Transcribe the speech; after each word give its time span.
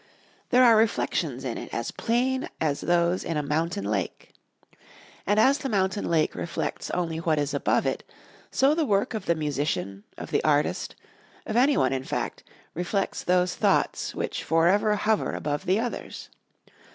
There 0.49 0.63
are 0.63 0.75
reflections 0.75 1.45
in 1.45 1.59
it 1.59 1.71
as 1.71 1.91
plain 1.91 2.49
as 2.59 2.81
those 2.81 3.23
in 3.23 3.37
a 3.37 3.43
mountain 3.43 3.83
lake. 3.85 4.33
And 5.27 5.39
as 5.39 5.59
the 5.59 5.69
mountain 5.69 6.09
lake 6.09 6.33
reflects 6.33 6.89
only 6.89 7.17
what 7.19 7.37
is 7.37 7.53
above 7.53 7.85
it, 7.85 8.01
so 8.49 8.73
the 8.73 8.83
work 8.83 9.13
of 9.13 9.27
the 9.27 9.35
musician, 9.35 10.03
of 10.17 10.31
the 10.31 10.43
artist, 10.43 10.95
of 11.45 11.55
any 11.55 11.77
one 11.77 11.93
in 11.93 12.03
fact, 12.03 12.43
reflects 12.73 13.23
those 13.23 13.53
thoughts 13.53 14.15
which 14.15 14.43
forever 14.43 14.95
hover 14.95 15.33
above 15.35 15.67
the 15.67 15.79
others. 15.79 16.29